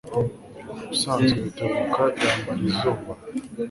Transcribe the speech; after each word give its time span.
Ubusanzwe 0.81 1.37
Rutebuka 1.43 2.03
yambara 2.25 2.61
izuba? 2.69 3.11